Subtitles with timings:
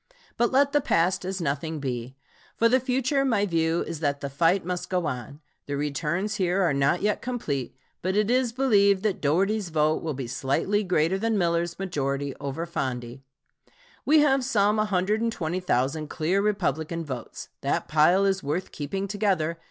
[0.35, 2.15] But let the past as nothing be.
[2.55, 5.41] For the future my view is that the fight must go on.
[5.67, 10.15] The returns here are not yet complete, but it is believed that Dougherty's vote will
[10.15, 13.21] be slightly greater than Miller's majority over Fondey.
[14.03, 17.49] We have some 120,000 clear Republican votes.
[17.61, 19.59] That pile is worth keeping together.